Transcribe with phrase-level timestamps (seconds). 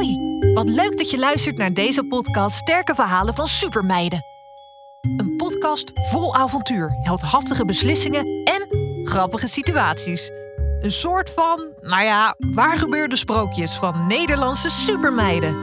[0.00, 4.24] Hoi, wat leuk dat je luistert naar deze podcast Sterke Verhalen van Supermeiden.
[5.16, 8.66] Een podcast vol avontuur, heldhaftige beslissingen en
[9.04, 10.30] grappige situaties.
[10.80, 15.56] Een soort van, nou ja, waar gebeurde sprookjes van Nederlandse supermeiden.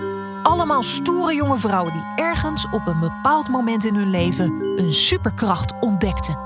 [0.43, 5.73] Allemaal stoere jonge vrouwen die ergens op een bepaald moment in hun leven een superkracht
[5.79, 6.39] ontdekten.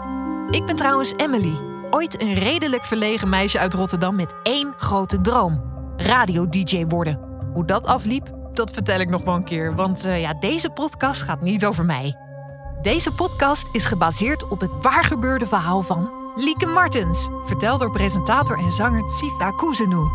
[0.50, 5.62] Ik ben trouwens Emily, ooit een redelijk verlegen meisje uit Rotterdam met één grote droom:
[5.98, 7.31] radio-dj worden.
[7.54, 11.22] Hoe dat afliep, dat vertel ik nog wel een keer, want uh, ja, deze podcast
[11.22, 12.16] gaat niet over mij.
[12.82, 18.72] Deze podcast is gebaseerd op het waargebeurde verhaal van Lieke Martens, verteld door presentator en
[18.72, 20.10] zanger Tsifa Kuzenu.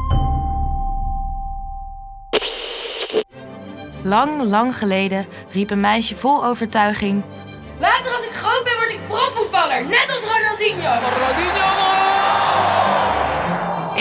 [4.02, 7.22] Lang, lang geleden riep een meisje vol overtuiging...
[7.78, 11.55] Later als ik groot ben word ik profvoetballer, net als Ronaldinho.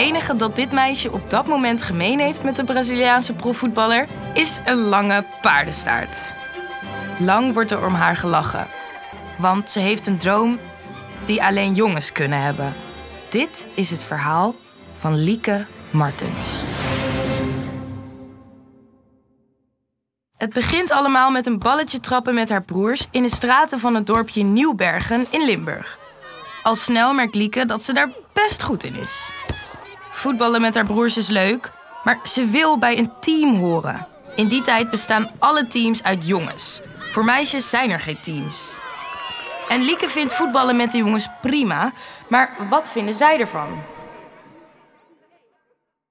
[0.05, 4.77] Enige dat dit meisje op dat moment gemeen heeft met de Braziliaanse profvoetballer is een
[4.77, 6.33] lange paardenstaart.
[7.19, 8.67] Lang wordt er om haar gelachen,
[9.37, 10.59] want ze heeft een droom
[11.25, 12.73] die alleen jongens kunnen hebben.
[13.29, 14.55] Dit is het verhaal
[14.99, 16.59] van Lieke Martens.
[20.37, 24.07] Het begint allemaal met een balletje trappen met haar broers in de straten van het
[24.07, 25.99] dorpje Nieuwbergen in Limburg.
[26.63, 29.31] Al snel merkt Lieke dat ze daar best goed in is.
[30.25, 31.71] Voetballen met haar broers is leuk,
[32.03, 34.07] maar ze wil bij een team horen.
[34.35, 36.81] In die tijd bestaan alle teams uit jongens.
[37.11, 38.75] Voor meisjes zijn er geen teams.
[39.69, 41.93] En Lieke vindt voetballen met de jongens prima,
[42.29, 43.67] maar wat vinden zij ervan?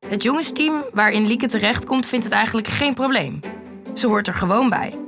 [0.07, 3.41] Het jongensteam waarin Lieke terechtkomt vindt het eigenlijk geen probleem.
[3.95, 4.99] Ze hoort er gewoon bij.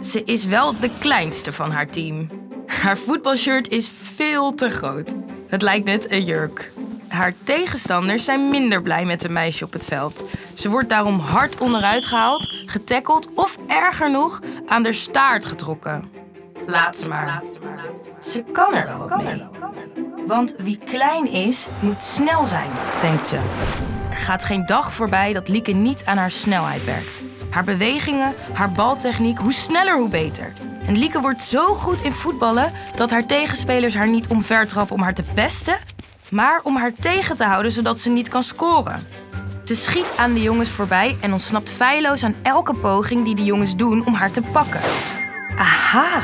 [0.00, 2.28] Ze is wel de kleinste van haar team.
[2.66, 5.14] Haar voetbalshirt is veel te groot.
[5.48, 6.72] Het lijkt net een jurk.
[7.14, 10.24] Haar tegenstanders zijn minder blij met de meisje op het veld.
[10.54, 16.10] Ze wordt daarom hard onderuit gehaald, getackeld of erger nog, aan de staart getrokken.
[16.66, 17.42] Laat ze maar.
[18.20, 19.42] Ze kan er wel wat mee.
[20.26, 22.70] Want wie klein is, moet snel zijn,
[23.00, 23.36] denkt ze.
[24.10, 27.22] Er gaat geen dag voorbij dat Lieke niet aan haar snelheid werkt.
[27.50, 30.52] Haar bewegingen, haar baltechniek, hoe sneller hoe beter.
[30.86, 35.14] En Lieke wordt zo goed in voetballen dat haar tegenspelers haar niet omvertrappen om haar
[35.14, 35.78] te pesten,
[36.34, 39.06] maar om haar tegen te houden zodat ze niet kan scoren.
[39.64, 43.76] Ze schiet aan de jongens voorbij en ontsnapt feilloos aan elke poging die de jongens
[43.76, 44.80] doen om haar te pakken.
[45.56, 46.22] Aha!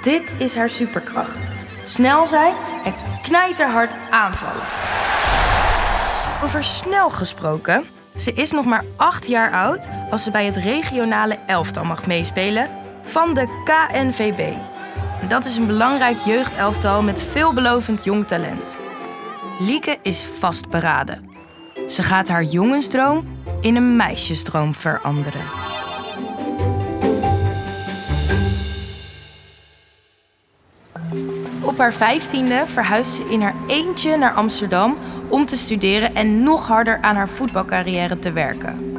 [0.00, 1.48] Dit is haar superkracht.
[1.82, 4.62] Snel zijn en knijterhard aanvallen.
[6.42, 7.84] Over snel gesproken,
[8.16, 12.70] ze is nog maar acht jaar oud als ze bij het regionale elftal mag meespelen
[13.02, 14.56] van de KNVB.
[15.26, 18.80] Dat is een belangrijk jeugdelftal met veelbelovend jong talent.
[19.58, 21.30] Lieke is vastberaden.
[21.86, 23.24] Ze gaat haar jongensdroom
[23.60, 25.40] in een meisjesdroom veranderen.
[31.60, 34.96] Op haar vijftiende verhuist ze in haar eentje naar Amsterdam
[35.28, 38.94] om te studeren en nog harder aan haar voetbalcarrière te werken.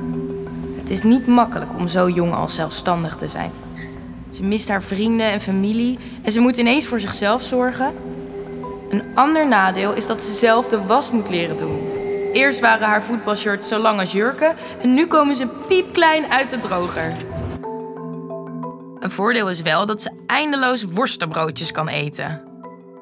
[0.78, 3.52] Het is niet makkelijk om zo jong al zelfstandig te zijn.
[4.30, 7.94] Ze mist haar vrienden en familie en ze moet ineens voor zichzelf zorgen.
[8.90, 11.80] Een ander nadeel is dat ze zelf de was moet leren doen.
[12.34, 16.58] Eerst waren haar voetbalshirts zo lang als jurken en nu komen ze piepklein uit de
[16.58, 17.16] droger.
[19.00, 22.42] Een voordeel is wel dat ze eindeloos worstenbroodjes kan eten.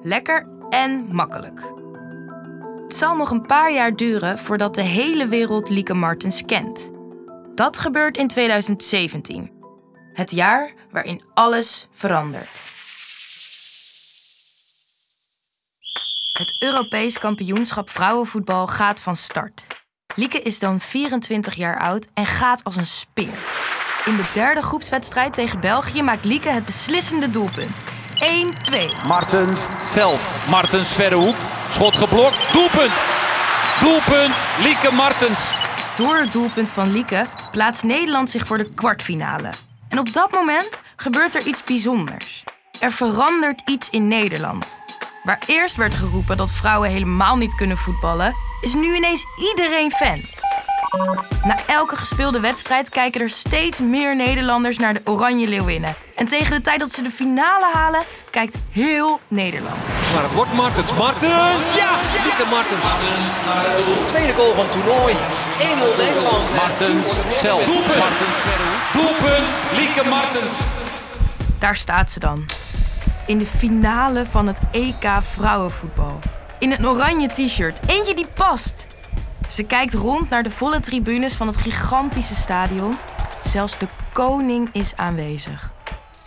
[0.01, 1.61] Lekker en makkelijk.
[2.83, 6.91] Het zal nog een paar jaar duren voordat de hele wereld Lieke Martens kent.
[7.55, 9.56] Dat gebeurt in 2017.
[10.17, 12.61] Het jaar waarin alles verandert.
[16.33, 19.67] Het Europees kampioenschap vrouwenvoetbal gaat van start.
[20.15, 23.37] Lieke is dan 24 jaar oud en gaat als een speer.
[24.05, 27.83] In de derde groepswedstrijd tegen België maakt Lieke het beslissende doelpunt.
[27.83, 27.85] 1-2.
[29.07, 29.57] Martens,
[29.93, 30.47] zelf.
[30.47, 31.37] Martens, verre hoek.
[31.69, 32.53] Schot geblokt.
[32.53, 33.03] Doelpunt.
[33.79, 35.51] Doelpunt, Lieke Martens.
[35.95, 39.66] Door het doelpunt van Lieke plaatst Nederland zich voor de kwartfinale.
[39.89, 42.43] En op dat moment gebeurt er iets bijzonders.
[42.79, 44.81] Er verandert iets in Nederland.
[45.23, 50.21] Waar eerst werd geroepen dat vrouwen helemaal niet kunnen voetballen, is nu ineens iedereen fan.
[51.43, 55.95] Na elke gespeelde wedstrijd kijken er steeds meer Nederlanders naar de Oranje Leeuwinnen.
[56.15, 59.97] En tegen de tijd dat ze de finale halen, kijkt heel Nederland.
[60.13, 60.93] Maar het wordt Martens.
[60.93, 61.75] Martens!
[61.75, 61.91] Ja!
[62.23, 62.85] Lieke Martens.
[64.07, 65.13] Tweede goal van het toernooi.
[65.13, 66.55] 1-0 Nederland.
[66.55, 67.07] Martens
[67.39, 67.65] zelf.
[67.65, 67.97] Doelpunt.
[67.97, 68.37] Martens
[68.93, 69.53] Doelpunt.
[69.75, 70.51] Lieke Martens.
[71.59, 72.45] Daar staat ze dan.
[73.25, 76.19] In de finale van het EK vrouwenvoetbal.
[76.59, 77.79] In een oranje t-shirt.
[77.87, 78.87] Eentje die past.
[79.49, 82.97] Ze kijkt rond naar de volle tribunes van het gigantische stadion.
[83.43, 85.71] Zelfs de koning is aanwezig.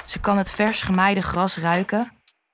[0.07, 2.13] Ze kan het vers gemaaide gras ruiken.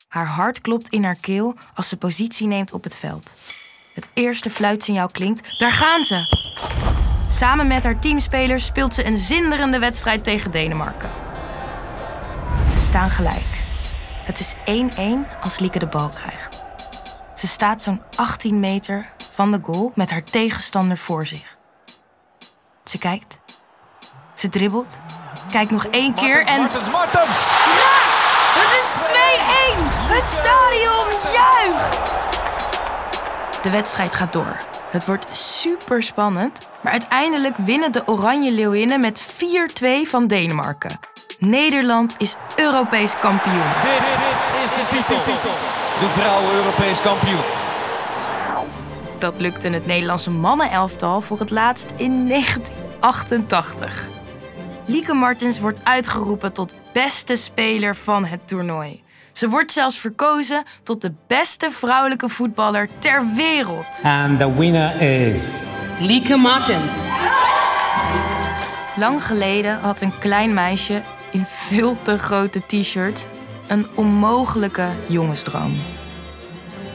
[0.08, 3.34] Haar hart klopt in haar keel als ze positie neemt op het veld.
[3.94, 5.58] Het eerste fluitsignaal klinkt.
[5.58, 6.44] Daar gaan ze!
[7.30, 11.10] Samen met haar teamspelers speelt ze een zinderende wedstrijd tegen Denemarken.
[12.68, 13.64] Ze staan gelijk.
[14.24, 14.56] Het is
[15.36, 16.64] 1-1 als Lieke de bal krijgt.
[17.34, 21.56] Ze staat zo'n 18 meter van de goal met haar tegenstander voor zich.
[22.84, 23.40] Ze kijkt.
[24.34, 25.00] Ze dribbelt.
[25.50, 26.60] Kijkt nog één keer en...
[26.60, 27.46] Martens, Martens!
[27.80, 27.96] Ja!
[28.58, 29.14] Het is 2-1!
[30.14, 32.12] Het stadion juicht!
[33.62, 34.56] De wedstrijd gaat door.
[34.90, 39.26] Het wordt super spannend, maar uiteindelijk winnen de Oranje Leeuwinnen met 4-2
[40.02, 41.00] van Denemarken.
[41.38, 43.72] Nederland is Europees kampioen.
[43.82, 44.02] Dit
[44.64, 45.22] is de titel.
[46.00, 47.65] De vrouwen Europees kampioen.
[49.18, 54.08] Dat lukte het Nederlandse mannenelftal voor het laatst in 1988.
[54.86, 59.04] Lieke Martens wordt uitgeroepen tot beste speler van het toernooi.
[59.32, 64.00] Ze wordt zelfs verkozen tot de beste vrouwelijke voetballer ter wereld.
[64.02, 65.66] And the winner is.
[66.00, 66.94] Lieke Martens.
[68.96, 73.24] Lang geleden had een klein meisje in veel te grote t-shirts
[73.66, 75.80] een onmogelijke jongensdroom.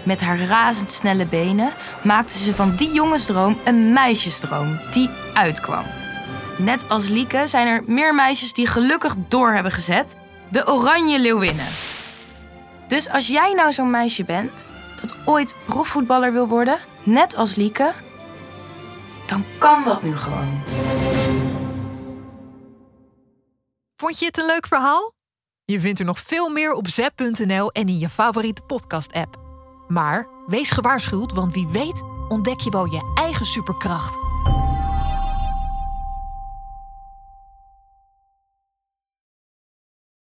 [0.04, 5.86] Met haar razendsnelle benen maakte ze van die jongensdroom een meisjesdroom die uitkwam.
[6.58, 10.16] Net als Lieke zijn er meer meisjes die gelukkig door hebben gezet.
[10.50, 11.68] De Oranje Leeuwinnen.
[12.88, 14.66] Dus als jij nou zo'n meisje bent
[15.02, 17.94] dat ooit profvoetballer wil worden, net als Lieke,
[19.26, 20.62] dan kan dat nu gewoon.
[23.96, 25.14] Vond je het een leuk verhaal?
[25.66, 29.51] Je vindt er nog veel meer op zep.nl en in je favoriete podcast-app.
[29.92, 34.31] Maar wees gewaarschuwd, want wie weet ontdek je wel je eigen superkracht.